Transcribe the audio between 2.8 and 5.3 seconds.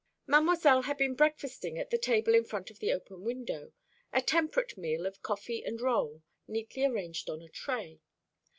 open window a temperate meal of